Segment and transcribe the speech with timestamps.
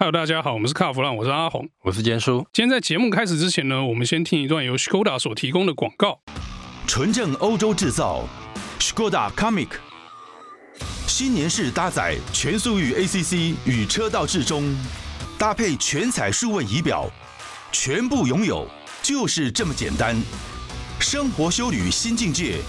[0.00, 2.46] Hello，大家好，我们是卡弗朗，我是阿红，我是坚叔。
[2.52, 6.20] 今天在节目开始之前呢，我们先听一段由 Skoda 所提供的广告。
[6.86, 8.22] 纯正欧洲制造
[8.78, 9.70] ，Skoda Comic，
[11.08, 14.72] 新年式搭载全速域 ACC 与车道智中，
[15.36, 17.10] 搭配全彩数位仪表，
[17.72, 18.68] 全部拥有，
[19.02, 20.16] 就是这么简单。
[21.00, 22.60] 生活修旅新境界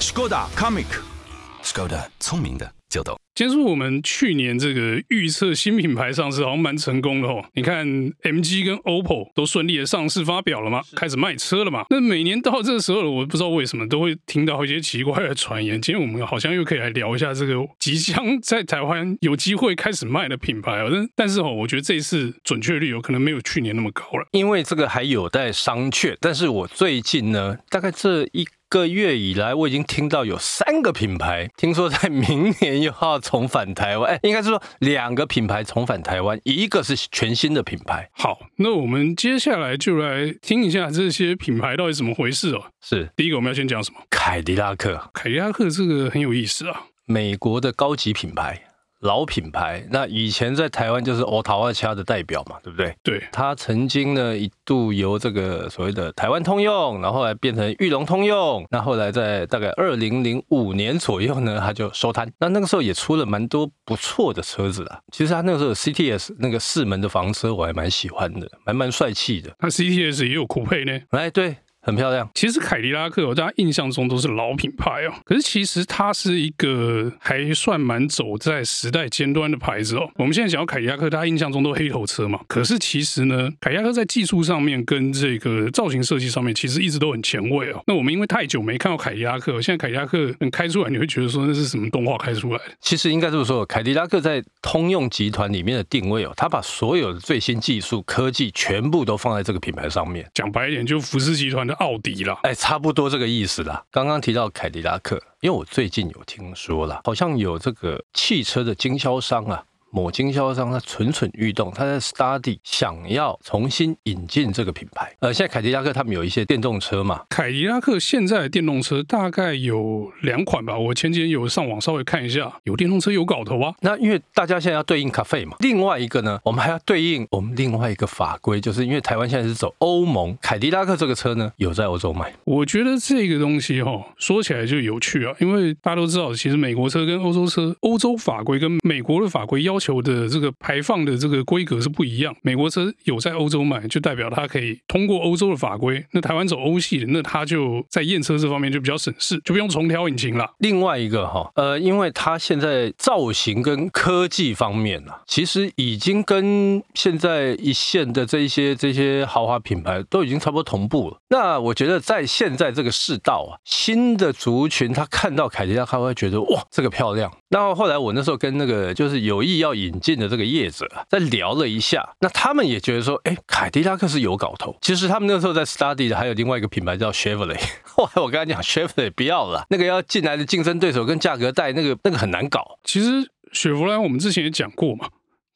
[0.00, 3.14] ，Skoda Comic，Skoda 聪明的就懂。
[3.38, 7.44] 先说我们去年这个预测新品牌上市好像蛮成功的哦。
[7.54, 7.86] 你看
[8.24, 11.84] ，MG 跟 OPPO 都顺利的上市发表了嘛，开始卖车了嘛。
[11.88, 15.80] 那每年到这个时候，我不知道为什么都会听到一些奇怪的传言。
[15.80, 20.88] 今天我们好像又可以来聊一下这个即将在台湾有机会开始卖的品牌哦。
[20.90, 26.16] 但但是哦，我觉得这一次准确率有可能没有去年那么高了，因为这个还有待商榷。
[26.20, 33.20] 但是我最近呢，大概这一个月以来，我已经听到有三个品牌听说在明年又要。
[33.28, 38.08] 重返台湾，哎，应该是说两个品牌重返台湾，一个是全新的品牌。
[38.12, 42.62] 好，那我们接下来就来听一下这些品牌到底怎么回事哦。
[42.80, 43.98] 是，第一个我们要先讲什么？
[44.08, 45.10] 凯迪拉克。
[45.12, 48.62] 凯迪拉克这个很有意思啊，美国的高级品牌。
[49.00, 52.94] 老品牌，那以前在台湾就是欧陶二掐的代表嘛，对不对？
[53.02, 62.28] 对，它曾经呢一度由这个所谓的台湾通用，然后后来变成玉龙通用，那后来在大概二零零五年左右呢，它就收摊。
[62.38, 65.00] 那那个时候也出了蛮多不错的车子啦。
[65.12, 69.50] 其实它那个时候 CTS 那个四门的房车我还蛮喜欢的，蛮蛮帅气的。
[69.60, 70.98] 那 CTS 也有酷配呢？
[71.10, 71.56] 哎，对。
[71.80, 72.28] 很漂亮。
[72.34, 75.14] 其实凯迪拉克，大家印象中都是老品牌哦。
[75.24, 80.10] 可是其实它是一个还算蛮走在时代尖端的牌子哦。
[80.16, 82.40] 我们现在讲到凯迪拉克，大家印象中都黑头车嘛。
[82.46, 87.82] 可是其实呢，凯迪拉克在技术上面跟这个造型设计上面，其实一直都很前卫哦。
[87.86, 92.64] 那我们因为太久没看到凯迪拉克，现在凯迪拉克开出来，你会觉得说那是什么动画开出来的？
[92.80, 100.28] 其实应该这么说，凯迪拉克在通用集团里面的定位哦，他把所有的最新技术科技全部都放在这个品牌上面。
[100.34, 103.84] 讲白一点，就福斯集团奥迪了，哎，差不多这个意思啦。
[103.90, 109.64] 刚刚提到凯迪拉克，因为我最近有听说啦，好像有这个汽车的经销商啊。
[109.90, 115.10] 某经销商他蠢蠢欲动，他在 study 想要重新引进这个品牌。
[115.20, 117.22] 呃，现在凯迪拉克他们有一些电动车嘛。
[117.30, 123.74] 凯迪拉克现在的电动车大概有两款吧，我前几天有上网稍微看一下，有电动车有搞头啊。
[123.80, 132.32] 那因为大家现在要对应咖啡嘛，另外一个呢，我们还要对应我们另外一个法规，就是因为台湾现在是走欧盟，凯迪拉克这个车呢有在欧洲卖。
[132.44, 142.34] 我觉得这个东西哈、哦，说起来就有趣啊，因为大家都知道，其实美国车跟欧洲车，欧洲法规跟美国的法规要要求的这个排放的这个规格是不一样。
[142.42, 146.04] 美国车有在欧洲买，就代表它可以通过欧洲的法规。
[146.10, 150.50] 那台湾走欧系的，那它就在验车这方面就比较省事，就不用重调引擎了。
[150.58, 161.20] 另外一个哈，呃，因为它现在造型跟科技方面啊，其实已经跟现在一线的这一些这些豪华品牌都已经差不多同步了。
[161.28, 167.32] 那我觉得在现在这个世道啊，新的族群他看到凯迪拉克，他会觉得哇，这个漂亮。
[167.50, 174.76] 那后来我那时候跟那个就是有意要引进的这个业者啊，在聊了一下，那他们也觉得说，哎，凯迪拉克是有搞头。
[174.82, 177.60] 其实他们那时候在 study 的还有另外一个品牌叫 Chevrolet。
[177.84, 182.78] 后来我跟他讲，Chevrolet 不要了，那个要进来的竞争对手跟价格带那个那个很难搞。
[182.84, 185.08] 其实雪佛兰我们之前也讲过嘛。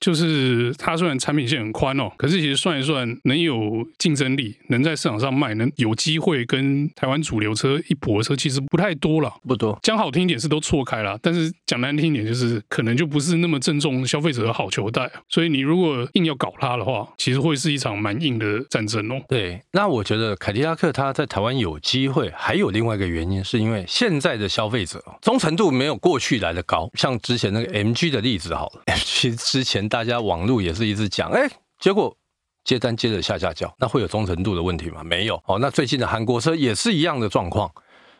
[0.03, 9.79] 就是它虽然产品线很宽哦，可是其实算一算，能有竞争力，能在市场上卖，能有机会跟台湾主流车一搏的车，其实不太多了，不多。
[9.81, 15.09] 讲好听一点是都错开了，但是讲难听一点就是可能就不是那么正中消费者的好球带。
[15.29, 19.23] 所以你如果硬要搞它的话，其实会是一场蛮硬的战争哦。
[19.29, 29.89] 对，那我觉得凯迪拉克它在台湾有机会，还有另外一个原因，是因为现在的消费者忠诚度没有过去来的高，像之前那个 MG 的例子好了，MG 之前。
[29.93, 31.47] 大家网路也是一直讲，哎，
[31.79, 32.17] 结果
[32.65, 35.05] 接单接着下下叫，那会有忠诚度的问题吗？
[35.05, 35.39] 没有。
[35.45, 37.71] 哦，那最近的韩国车也是一样的状况，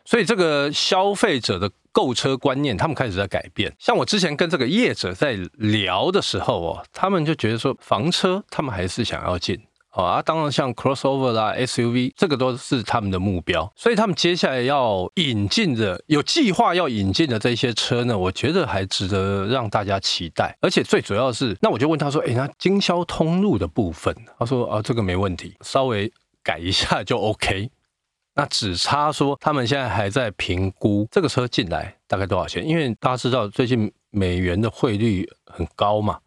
[0.05, 3.75] 所以这个消费者的购车观念，他们开始在改变。
[3.79, 9.59] 像我之前跟这个业者在聊的时候哦，他们就觉得说，房车他们还是想要进。
[9.93, 20.57] 啊，当然像 crossover 啦、SUV，这个都是他们的目标，所以他们接下来要引进的、有计划要引进的这些车呢，我觉得还值得让大家期待。
[20.61, 26.11] 而且最主要是，那我就问他说：“哎，那经销通路的部分？”他说：“啊，这个没问题，稍微
[26.41, 27.69] 改一下就 OK。
[28.33, 36.17] 那只差说他们现在还在评估这个车进来大概多少钱，因为大家知道最近美元的汇率很高嘛。”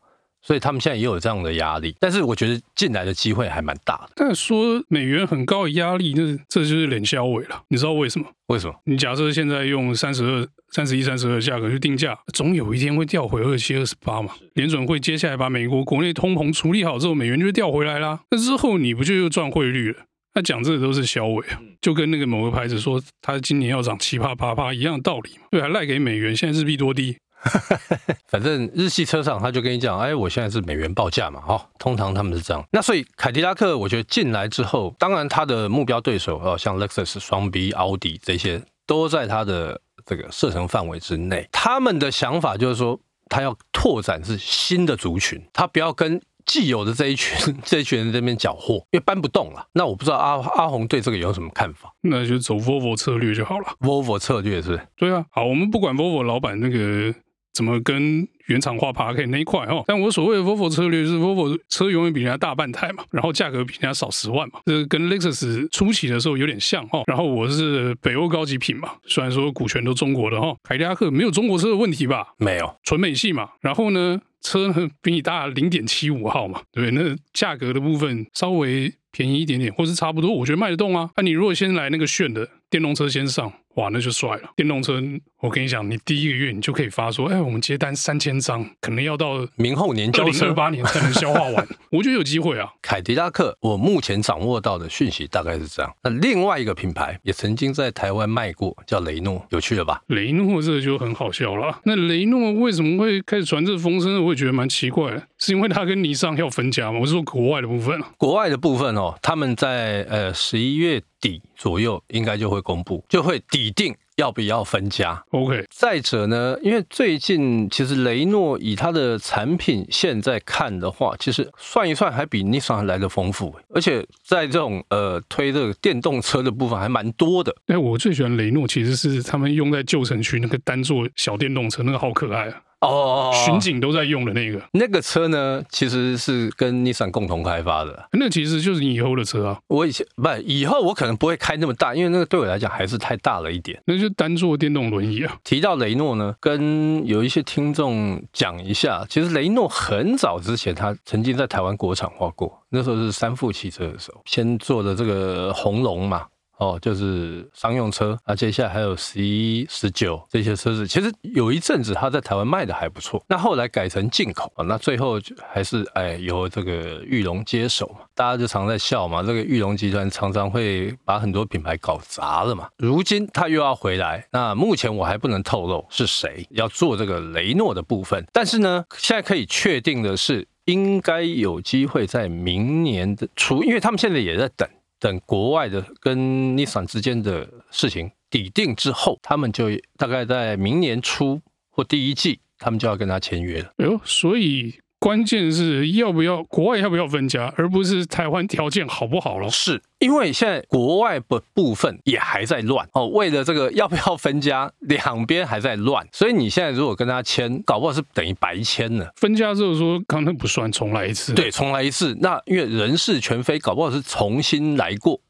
[0.46, 1.94] 所以他们现在也有这样的压力。
[1.98, 4.10] 但是我觉得进来的机会还蛮大的。
[4.14, 7.62] 但说美元很高的压力，那这就是脸销尾了。
[7.68, 8.26] 你知道为什么？
[8.46, 8.74] 为什么？
[8.84, 14.32] 你假设现在用三十二、三十一、三十二价格去定价，总有一天会掉回二七、二十八嘛？
[14.54, 18.20] 联准会接下来把美国国内通膨处理好之后，美元就会掉回来啦。
[18.30, 19.98] 那之后你不就又赚汇率了？
[20.34, 25.46] 那讲这个都是销尾啊，就跟那个某个牌子说他今年要涨七趴八趴一样的道理嘛。
[25.50, 27.16] 对，还赖给美元，现在日币多低？
[28.28, 32.64] 反正日系车厂他就跟你讲，哎，我现在是美元报价嘛，哦，通常他们是这样。
[32.72, 41.48] 那所以凯迪拉克，我觉得进来之后，当然他的目标对手哦，像 Lexus、双 B、奥迪这些，都在他的这个射程范围之内。
[41.52, 42.98] 他们的想法就是说，
[43.28, 46.20] 他要拓展是新的族群，他不要跟。
[46.46, 49.66] 既有的这一群 这一群人在这边搅和，因为搬不动了。
[49.72, 51.92] 那我不知道阿阿红对这个有什么看法？
[52.02, 53.66] 那就走 Volvo 策略就好了。
[53.80, 54.80] Volvo 策略是？
[54.94, 57.12] 对啊，好，我们不管 Volvo 老板那个
[57.56, 67.02] 怎么跟原厂化 PARK 那一块哦，但我所谓的 Volvo 策略是 Volvo 车永远比人家大半台嘛，然后价格比人家少十万嘛，这跟 Lexus 初期的时候有点像哦。
[67.06, 72.34] 然后我是北欧高级品嘛，虽然说股权都中国的哈，凯迪拉克没有中国车的问题吧？
[72.36, 73.48] 没有，纯美系嘛。
[73.62, 74.20] 然后呢？
[74.42, 77.02] 车呢比你大零点七五号嘛，对不对？
[77.02, 81.10] 那价格的部分稍微便宜一点点，或是差不多，我觉得卖得动啊。
[81.16, 83.52] 那你如果先来那个炫的电动车先上。
[83.76, 84.50] 哇，那就帅了！
[84.56, 85.00] 电动车，
[85.40, 91.68] 我跟你讲，你第一个月你就可以发说，哎，我们接单三千张，可能要到明后年交车，二零二八年才能消化完。
[91.90, 92.72] 我觉得有机会啊。
[92.80, 95.94] 凯迪拉克，我目前掌握到的讯息大概是这样。
[96.02, 100.02] 那另外一个品牌也曾经在台湾卖过，叫雷诺，有趣了吧？
[100.06, 101.80] 雷诺这个就很好笑了。
[101.84, 104.24] 那雷诺为什么会开始传这风声？
[104.24, 106.98] 我也觉得蛮奇怪的，是因为他跟尼桑要分家吗？
[107.00, 108.08] 我是说国外的部分啊。
[108.16, 113.94] 国外的部分哦，他们在呃十一月底左右应该就会公布，就会抵定。
[114.16, 115.66] 要不要分家？OK。
[115.68, 127.54] 再者呢，因为最近其实雷诺以它的产品现在看的话，其实算一算还比 Nissan 还来的丰富，而且在这种呃推这个电动车的部分还蛮多的。
[127.66, 132.62] 哎，我最喜欢雷诺，其实是他们用在旧城区那个单座小电动车，那个好可爱啊。
[132.80, 138.08] 哦，巡警都在用的那个那个车呢，其实是跟尼桑共同开发的。
[138.12, 139.58] 那其实就是你以后的车啊。
[139.68, 143.80] 我以前不，以后我可能不会开那么大，因为那个对我来讲还是太大了一点。
[143.86, 145.36] 那就单座电动轮椅啊。
[145.42, 156.26] 提到雷诺呢，跟有一些听众讲一下，其实雷诺很早之前他曾经在台湾国产化过，那时候是三副汽车的时候，先做的这个红龙嘛。
[156.58, 163.22] 哦，就是商用车啊，接下来还有十一、十九这些车子，其实有一阵子它在台湾卖的还不错。
[163.28, 165.20] 那后来改成进口啊，那最后
[165.52, 168.06] 还是哎由这个裕隆接手嘛。
[168.14, 172.68] 大家就常在笑嘛，这个裕隆集团常常会把很多品牌搞砸了嘛。
[172.78, 184.66] 如今他又要回来，那目前我还不能透露是谁要做这个雷诺的部分，但是呢，现在可以确定的是，应该有机会在明年的初，因为他们现在也在等。
[184.98, 186.18] 等国外的跟
[186.56, 189.66] Nissan 之间的事情抵定之后，他们就
[189.96, 191.40] 大概在明年初
[191.70, 193.72] 或第一季，他们就要跟他签约了。
[193.78, 194.80] 哎呦，所以。
[194.98, 199.48] 关键是要不要国外要不要分家，而不是台湾条件好不好咯？
[199.50, 209.12] 是因为现在国外的部分也还在乱哦，为了这个要不要分家，两边还在乱，所以你现在如果跟他签，搞不好是等于白签了。
[209.16, 211.34] 分家之后说刚才不算，重来一次。
[211.34, 212.16] 对，重来一次。
[212.20, 215.20] 那因为人事全非，搞不好是重新来过。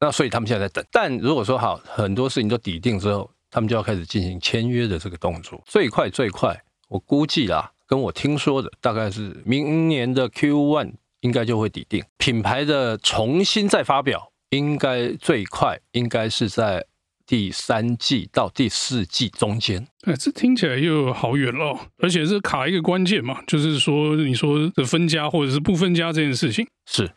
[0.00, 0.84] 那所以他们现在在等。
[0.90, 5.62] 但如果说好，很多事情都抵定之后，他们就要开始进行签约的这个动作。
[5.64, 7.70] 最快最快，我估计啦。
[7.92, 16.86] 跟我听说的大概是明年的 Q1 应该就会底定品牌的重新再发表，应该最快应该是在
[17.26, 19.86] 第三季到第四季中间。
[20.06, 27.12] 哎，这听起来又好远了，而且是卡一个关键嘛，就是说你说的分家或者是不分家这件事情是，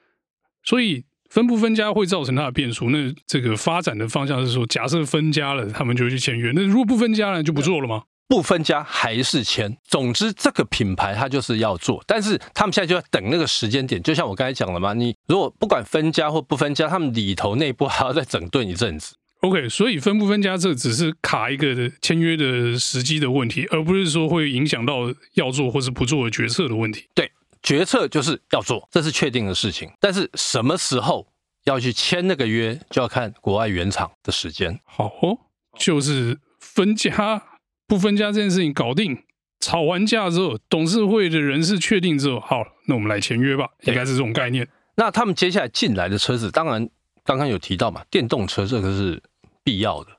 [0.61, 2.89] 所以分不分家会造成它的变数。
[2.89, 8.03] 那这个发展的方向是说，假设分家了，他们就去签约；那如果不分家了，就不做了吗？
[8.27, 14.01] 不分家还是签，总之这个品牌它就是要做，但是他们现在就要等那个时间点。
[14.01, 19.15] 就像我刚才讲了嘛，你如果不管分家或不分家，他们里头内部还要再整顿一阵子。
[19.41, 27.07] OK，所以分不分家这只是卡一个签约的时机的问题，而不是说会影响到要做或是不做的决策的问题。
[27.13, 29.91] 对，决策就是要做，这是确定的事情。
[29.99, 31.27] 但是什么时候
[31.65, 34.79] 要去签那个约，就要看国外原厂的时间。
[34.83, 35.37] 好哦，
[35.77, 37.43] 就是分家。
[37.87, 39.23] 不分家这件事情搞定，
[39.59, 44.67] 吵完架之后，董事会的人事确定之后，好，那我们来签约吧，应该是这种概念。
[44.95, 46.89] 那他们接下来进来的车子，当然
[47.23, 49.21] 刚刚有提到嘛，电动车这个是
[49.63, 50.11] 必要的。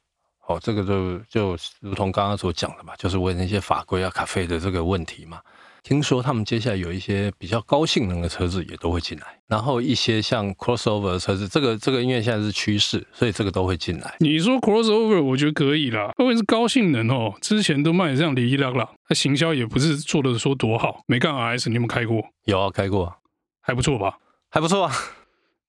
[0.46, 5.40] 哦，这个就就如同刚刚所讲的嘛，就是为那些法规啊、咖啡的这个问题嘛。
[5.86, 14.16] 听说他们接下来有一些比较高性能的车子也都会进来，然后一些像 crossover 的车子，这个这个因为现在是趋势，所以这个都会进来。
[14.18, 21.04] 你说 crossover，我觉得可以啦，因为是高性能哦，之前都卖这样哩哩啦啦，它行销也不是做的说多好。
[21.06, 22.20] 没干 RS，你有没有开过？
[22.46, 23.14] 有啊，开过，
[23.60, 24.18] 还不错吧？
[24.50, 24.92] 还不错啊。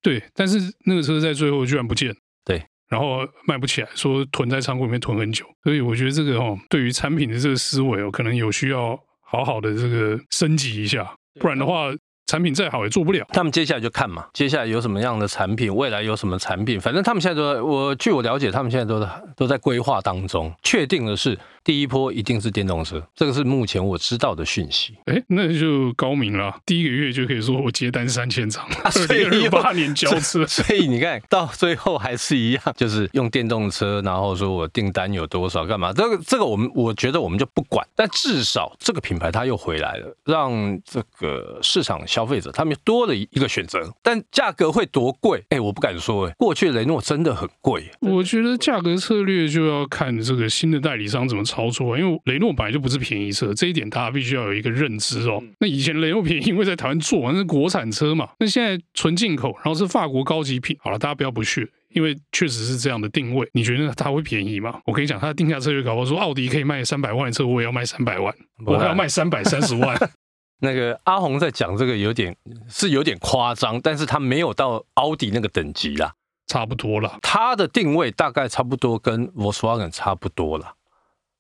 [0.02, 2.16] 对，但是那个车在最后居然不见。
[2.44, 2.64] 对。
[2.90, 8.98] 然后卖不起来，说囤在仓库里面囤很久，所以我觉得这个哦，对于产品的这个思维哦，可能有需要
[9.30, 11.92] 好好的这个升级一下，不然的话。
[12.30, 13.26] 产品再好也做不了。
[13.30, 20.54] 他们接下来就看嘛，接下来有什么样的产品，未来有什么产品，反正他们现在都在，我据我了解，他们现在都在都在规划当中。
[20.62, 24.96] 确定的是，第一波一定是电动车，这个是目前我知道的讯息。
[25.04, 30.48] 哎，那就高明了，第一个月就可以说我接单三千张， 二零二八年交车。
[30.48, 35.92] 所以 你看到最后还是一样，就是用电动车，然后说我订单有多少，干嘛？
[35.92, 41.98] 这个这个我们我觉得我们就不管，但至少这个品牌它又回来了，让这个市场。
[42.08, 45.44] 消费者他们多了一个选择，但价格会多贵？
[45.50, 46.28] 哎，我不敢说。
[46.28, 47.92] 哎，过去雷诺真的很贵。
[48.00, 55.42] 我觉得价格策略就要看这个新的代理商怎么操作，因为雷诺本来就不是便宜车，这一点大家必须要有一个认知哦。
[55.60, 60.78] 那以前雷诺便宜，因为在台湾做那是国产车嘛，那现在纯进口，然后是法国高级品。
[60.80, 63.50] 好了，大家不要不屑，因为确实是这样的定位。
[63.54, 64.80] 你觉得它会便宜吗？
[64.86, 68.32] 我跟你讲，它的定价策略搞不好说奥迪可以卖三百万的车，我也要卖三百万，
[68.64, 69.98] 我还要卖三百三十万。
[70.62, 72.36] 那个阿红在讲这个有点
[72.70, 76.14] 是有点夸张，但是他没有到奥迪那个等级啦，
[76.48, 77.20] 差不多了。
[77.22, 80.74] 它的定位大概差不多跟 Volkswagen 差不多了，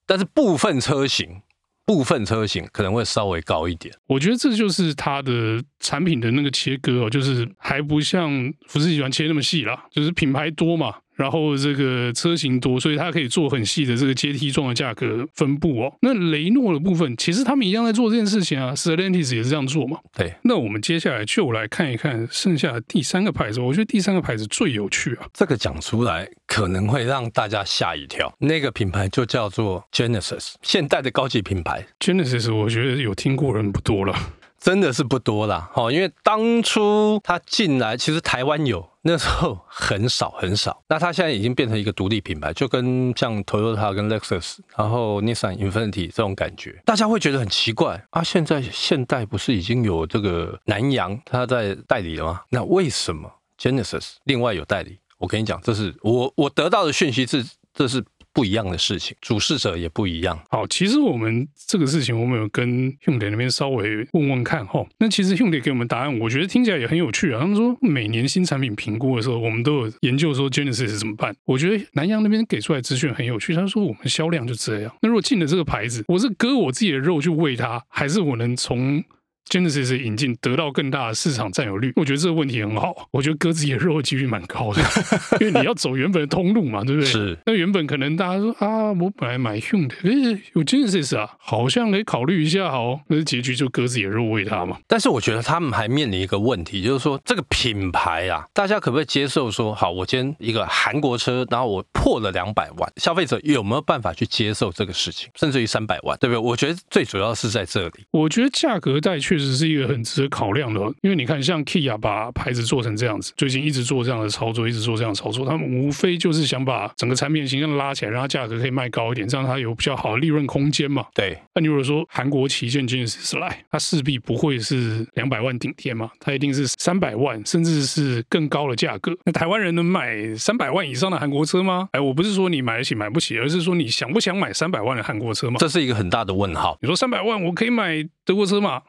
[0.07, 1.41] 但是部分车型
[1.85, 3.93] 部分车型可能会稍微高一点。
[4.07, 8.29] 我觉得这就是它的产品的那个切割哦，就是还不像
[8.67, 10.95] 福斯集团切那么细啦，就是品牌多嘛。
[11.17, 15.93] 然后这个车型多，所以它可以做很细的这个阶梯状的价格分布哦。
[16.01, 19.97] 那雷诺的部分，其实他们一样在做这件事情啊，Stellantis 也是这样做嘛。
[20.15, 20.33] 对。
[20.43, 25.25] 那我们接下来就来看一看剩下的第三个牌子，我觉得第三个牌子最有趣啊。
[25.33, 31.85] 这个讲出来可能会让大家吓一跳，那个品牌就叫做 Genesis，现代的高级品牌。
[31.99, 34.15] Genesis 我觉得有听过人不多了。
[34.59, 40.83] 真的是不多啦，哈，因为当初他进来，其实台湾有，那时候 很少很少。
[40.89, 48.21] 那它现在已经变成一个独立品牌，就跟像 Toyota 跟 Lexus，然后 Nissan Infinity 这种感觉，大家会觉得很奇怪啊。
[48.21, 52.41] 现在现代不是已经有这个南洋他在代理了吗？
[52.49, 54.99] 那为什么 Genesis 另外有代理？
[55.17, 58.03] 我跟你讲，这是我我得到的讯息是，这是。
[58.37, 60.39] 不一样的事情，主事者也不一样。
[60.51, 64.85] 好，其实我们这个事情，我们有跟兄弟那边稍微问问看哈。
[64.99, 67.39] 那其实兄弟给我们答案，我觉得听起来也很有趣啊。
[67.39, 71.35] 他们说，每年新产品评估的时候，我们都有研究说 Genesis 怎么办。
[71.45, 73.55] 我觉得南阳那边给出来资讯很有趣。
[73.55, 74.95] 他说，我们销量就这样。
[75.01, 79.03] 那如果进了这个牌子，我是割我自己的肉去喂它，还是我能从
[79.49, 83.07] Genesis 引进得到更大的市场占有率，我觉得这个问题很好。
[83.11, 84.81] 我觉得割自己的肉的几率蛮高的，
[85.39, 87.09] 因为你要走原本的通路嘛，对不对？
[87.09, 87.37] 是。
[87.45, 92.99] 那原本可能大家说啊，我本来买 Hyundai，哎，有 Genesis 啊，好像可以考虑一下哦。
[93.07, 94.77] 那结局就割自己的肉喂它嘛。
[94.87, 106.39] 但是我觉得他们还面临一个问题，就是说这个品牌啊，大家可不可以接受说，好，我今天一个韩国车，然后我破了两百万，消费者有没有办法去接受这个事情，甚至于三百万，对不对？
[106.39, 108.05] 我觉得最主要是在这里。
[108.11, 121.05] 我觉得价格带确实是一个很值得考量的，因为你看，像 Kia 把牌子做成这样子，最近一直做这样的操作，一直做这样的操作，他们无非就是想把整个产品形象拉起来，让它价格可以卖高一点，这样它有比较好的利润空间嘛。
[121.13, 121.37] 对。
[121.53, 129.15] 那你如果说韩国旗舰 Genesis 来，它势必不会是两百万顶天嘛，它一定是三百万，甚至是更高的价格。
[129.25, 131.89] 那台湾人能买三百万以上的韩国车吗？
[131.91, 135.57] 哎，我不是说你买得起买不起，而是说你想不想买三百万的韩国车嘛？
[135.59, 136.75] 这是一个很大的问号。
[136.81, 138.81] 你说三百万我可以买德国车吗？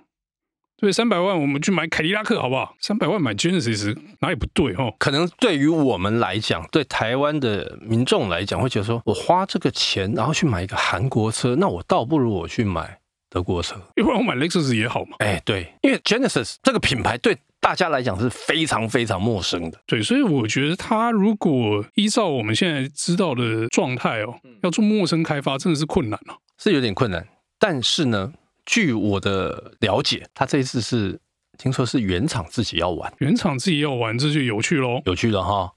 [0.80, 2.76] 对，三百万我们去买凯迪拉克好不好？
[2.78, 4.94] 三百万买 Genesis 哪里不对哦？
[4.96, 15.16] 可能对于我们来讲，对台湾的民众来讲，会觉得说我花这个钱，然后去买一个韩国车，那我倒不如我去买德国车，要不然我买 Lexus 也好嘛。
[15.18, 19.80] 哎，对，因为 Genesis 这个品牌对大家来讲是非常非常陌生的。
[19.84, 27.26] 对，所以我觉得他如果依照我们现在知道的状态哦，要做陌生开发，真的是困难了，是有点困难。
[27.58, 28.32] 但是呢，
[28.68, 31.18] 据我的了解，他这一次是
[31.56, 35.72] 听说是原厂自己要玩，原厂自己要玩，这就有趣喽，有趣了哈。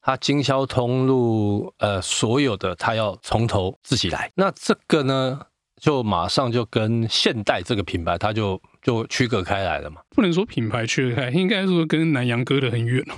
[0.00, 4.30] 他经销通路，呃，所有的他要从头自己来。
[4.36, 5.40] 那这个呢，
[5.80, 10.00] 就马上就跟现代这个品牌，它就就区隔开来了嘛。
[10.10, 13.16] 不能说品牌区隔开，应该说跟南洋隔得很远了。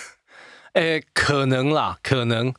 [0.72, 2.54] 哎，可能啦，可能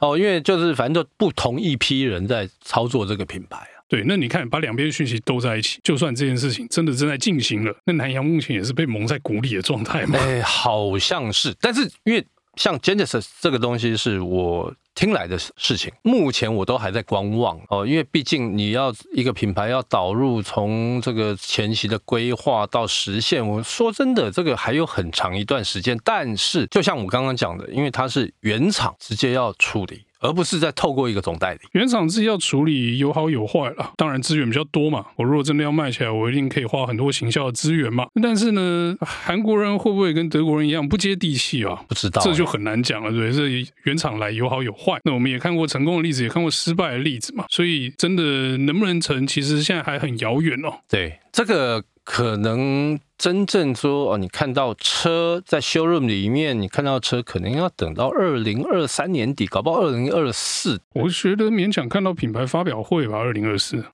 [0.00, 3.77] 哦，因为就是反正就不同一批人在操作这个品牌啊。
[3.88, 10.18] 对，那你看把两边讯息都在一起，就算这件事情真的正在进行了，那南阳目前也是被蒙在鼓里的状态嘛？
[10.18, 12.24] 哎，好像是，但是因为
[12.56, 14.74] 像 Genesis 这个东西是我。
[14.94, 25.96] 听来的事情，目前我都还在观望哦，因为毕竟你要一个品牌要导入，从这个前期的规划到实现，我说真的，这个还有很长一段时间。
[26.02, 30.02] 但是，就像我刚刚讲的，因为它是原厂直接要处理。
[30.20, 35.06] 而不是在透过一个总代理，原厂自己要处理有好有坏了，当然资源比较多嘛。
[35.16, 38.06] 我如果真的要卖起来，我一定可以花很多行销的资源嘛。
[38.22, 41.80] 但是呢，韩国人会不会跟德国人一样不接地气啊？
[41.88, 43.32] 不知道，这就很难讲了，对？
[43.32, 47.44] 这原厂来有好有坏，那我们也看过成功的例子，也看过失败的例子嘛。
[47.48, 48.22] 所以真的
[48.58, 50.80] 能不能成，其实现在还很遥远哦。
[50.88, 51.84] 对，这个。
[52.10, 60.80] 可能真正说哦，你看到车在 showroom 里面，你看到车可能要等到二零二三年底，搞不好二零二四。
[60.94, 63.84] 我觉得勉强看到品牌发表会吧，二零二四。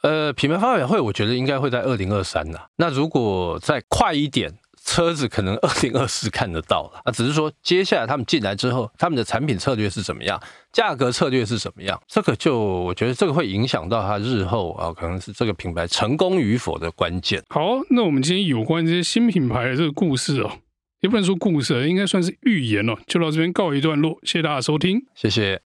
[0.00, 2.60] 呃，品牌发表会，我觉得应该会在二零二三呐。
[2.76, 4.54] 那如果再快一点？
[4.90, 10.40] 车子可能 二零二四看得到了啊，只是说接下来他们进来之后，他们的产品策略是怎么样，
[10.72, 17.40] 价格策略是怎么样，这个就我觉得这个会影响到它日后啊，可能是这个品牌成功与否的关键。
[17.48, 20.50] 好，那我们今天有关这些新品牌的这个故事哦，
[21.02, 25.69] 也不能说故事，应该算是预言哦，就到这边告一段落，谢谢大家收听，谢谢。